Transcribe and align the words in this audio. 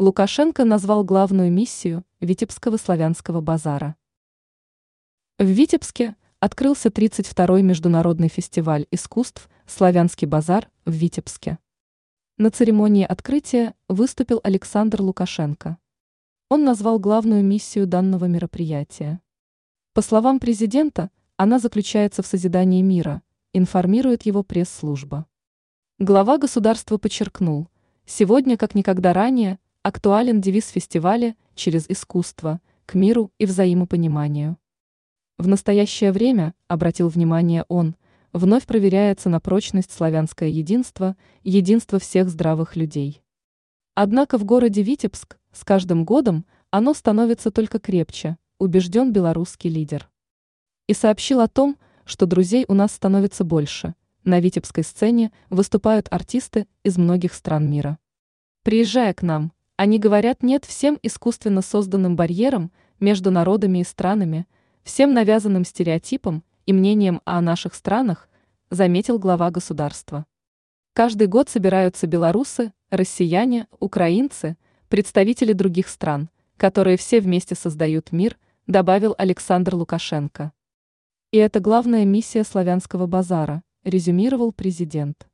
Лукашенко 0.00 0.64
назвал 0.64 1.02
главную 1.02 1.50
миссию 1.50 2.04
Витебского 2.20 2.76
славянского 2.76 3.40
базара. 3.40 3.96
В 5.38 5.44
Витебске 5.44 6.14
открылся 6.38 6.88
32-й 6.88 7.62
международный 7.62 8.28
фестиваль 8.28 8.86
искусств 8.92 9.50
«Славянский 9.66 10.28
базар» 10.28 10.70
в 10.84 10.92
Витебске. 10.92 11.58
На 12.36 12.52
церемонии 12.52 13.04
открытия 13.04 13.74
выступил 13.88 14.40
Александр 14.44 15.02
Лукашенко. 15.02 15.78
Он 16.48 16.62
назвал 16.62 17.00
главную 17.00 17.42
миссию 17.42 17.88
данного 17.88 18.26
мероприятия. 18.26 19.20
По 19.94 20.02
словам 20.02 20.38
президента, 20.38 21.10
она 21.36 21.58
заключается 21.58 22.22
в 22.22 22.26
созидании 22.28 22.82
мира, 22.82 23.20
информирует 23.52 24.26
его 24.26 24.44
пресс-служба. 24.44 25.26
Глава 25.98 26.38
государства 26.38 26.98
подчеркнул, 26.98 27.66
сегодня, 28.06 28.56
как 28.56 28.76
никогда 28.76 29.12
ранее, 29.12 29.58
актуален 29.88 30.42
девиз 30.42 30.68
фестиваля 30.68 31.34
«Через 31.54 31.86
искусство» 31.88 32.60
к 32.84 32.92
миру 32.92 33.32
и 33.38 33.46
взаимопониманию. 33.46 34.58
В 35.38 35.48
настоящее 35.48 36.12
время, 36.12 36.52
обратил 36.66 37.08
внимание 37.08 37.64
он, 37.68 37.96
вновь 38.34 38.66
проверяется 38.66 39.30
на 39.30 39.40
прочность 39.40 39.90
славянское 39.90 40.50
единство, 40.50 41.16
единство 41.42 41.98
всех 41.98 42.28
здравых 42.28 42.76
людей. 42.76 43.22
Однако 43.94 44.36
в 44.36 44.44
городе 44.44 44.82
Витебск 44.82 45.38
с 45.52 45.64
каждым 45.64 46.04
годом 46.04 46.44
оно 46.70 46.92
становится 46.92 47.50
только 47.50 47.78
крепче, 47.78 48.36
убежден 48.58 49.10
белорусский 49.10 49.70
лидер. 49.70 50.10
И 50.86 50.92
сообщил 50.92 51.40
о 51.40 51.48
том, 51.48 51.78
что 52.04 52.26
друзей 52.26 52.66
у 52.68 52.74
нас 52.74 52.92
становится 52.92 53.42
больше. 53.42 53.94
На 54.22 54.38
витебской 54.38 54.84
сцене 54.84 55.32
выступают 55.48 56.08
артисты 56.10 56.66
из 56.82 56.98
многих 56.98 57.32
стран 57.32 57.70
мира. 57.70 57.98
Приезжая 58.64 59.14
к 59.14 59.22
нам, 59.22 59.52
они 59.78 60.00
говорят 60.00 60.42
нет 60.42 60.64
всем 60.64 60.98
искусственно 61.04 61.62
созданным 61.62 62.16
барьерам 62.16 62.72
между 62.98 63.30
народами 63.30 63.78
и 63.78 63.84
странами, 63.84 64.44
всем 64.82 65.14
навязанным 65.14 65.64
стереотипам 65.64 66.42
и 66.66 66.72
мнением 66.72 67.20
о 67.24 67.40
наших 67.40 67.76
странах, 67.76 68.28
заметил 68.70 69.20
глава 69.20 69.52
государства. 69.52 70.26
Каждый 70.94 71.28
год 71.28 71.48
собираются 71.48 72.08
белорусы, 72.08 72.72
россияне, 72.90 73.68
украинцы, 73.78 74.56
представители 74.88 75.52
других 75.52 75.86
стран, 75.86 76.28
которые 76.56 76.96
все 76.96 77.20
вместе 77.20 77.54
создают 77.54 78.10
мир, 78.10 78.36
добавил 78.66 79.14
Александр 79.16 79.76
Лукашенко. 79.76 80.50
И 81.30 81.36
это 81.36 81.60
главная 81.60 82.04
миссия 82.04 82.42
славянского 82.42 83.06
базара, 83.06 83.62
резюмировал 83.84 84.50
президент. 84.50 85.28